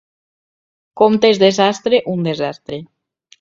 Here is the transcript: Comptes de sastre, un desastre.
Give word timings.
Comptes 1.01 1.41
de 1.43 1.51
sastre, 1.59 2.01
un 2.15 2.25
desastre. 2.29 2.81